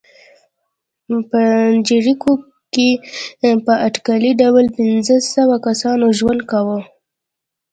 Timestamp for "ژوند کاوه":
6.17-6.79